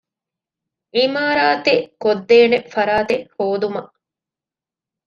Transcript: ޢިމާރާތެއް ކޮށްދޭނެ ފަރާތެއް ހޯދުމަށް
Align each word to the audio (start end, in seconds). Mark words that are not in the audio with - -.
ޢިމާރާތެއް 0.97 1.85
ކޮށްދޭނެ 2.03 2.57
ފަރާތެއް 2.73 3.25
ހޯދުމަށް 3.35 3.91